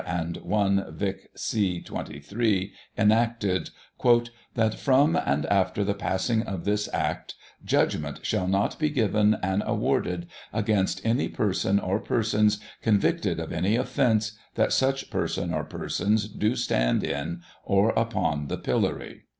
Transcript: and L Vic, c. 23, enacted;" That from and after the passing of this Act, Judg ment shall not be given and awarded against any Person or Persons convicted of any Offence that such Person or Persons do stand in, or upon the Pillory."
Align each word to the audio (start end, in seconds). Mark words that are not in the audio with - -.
and 0.07 0.39
L 0.51 0.85
Vic, 0.89 1.29
c. 1.35 1.79
23, 1.79 2.73
enacted;" 2.97 3.69
That 4.55 4.73
from 4.73 5.15
and 5.15 5.45
after 5.45 5.83
the 5.83 5.93
passing 5.93 6.41
of 6.41 6.65
this 6.65 6.89
Act, 6.91 7.35
Judg 7.63 7.99
ment 7.99 8.25
shall 8.25 8.47
not 8.47 8.79
be 8.79 8.89
given 8.89 9.37
and 9.43 9.61
awarded 9.63 10.25
against 10.51 11.05
any 11.05 11.27
Person 11.27 11.79
or 11.79 11.99
Persons 11.99 12.59
convicted 12.81 13.39
of 13.39 13.53
any 13.53 13.75
Offence 13.75 14.31
that 14.55 14.73
such 14.73 15.11
Person 15.11 15.53
or 15.53 15.63
Persons 15.63 16.27
do 16.27 16.55
stand 16.55 17.03
in, 17.03 17.41
or 17.63 17.91
upon 17.91 18.47
the 18.47 18.57
Pillory." 18.57 19.25